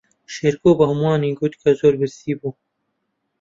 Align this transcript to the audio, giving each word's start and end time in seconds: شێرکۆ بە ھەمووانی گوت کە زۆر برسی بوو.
شێرکۆ 0.33 0.71
بە 0.77 0.85
ھەمووانی 0.89 1.37
گوت 1.39 1.53
کە 1.61 1.69
زۆر 1.79 1.93
برسی 2.01 2.33
بوو. 2.39 2.51